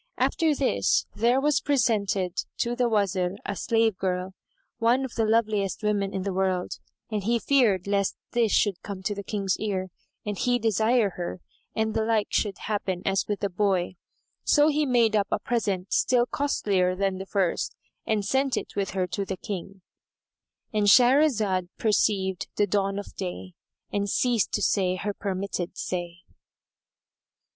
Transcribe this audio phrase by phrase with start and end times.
[0.17, 4.33] After this, there was presented to the Wazir a slave girl,
[4.79, 6.79] one of the loveliest women in the world,
[7.11, 9.89] and he feared lest this should come to the King's ears
[10.25, 11.39] and he desire her,
[11.75, 13.93] and the like should happen as with the boy.
[14.43, 18.89] So he made up a present still costlier than the first and sent it with
[18.97, 23.53] her to the King,——And Shahrazad perceived the dawn of day
[23.93, 26.21] and ceased to say her permitted say.